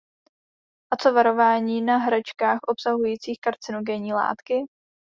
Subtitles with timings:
[0.93, 4.61] A co varování na hračkách obsahujících karcinogenní látky?